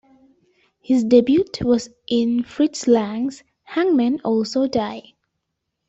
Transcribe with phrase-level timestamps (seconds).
[0.81, 5.13] His debut was in Fritz Lang's Hangmen Also Die!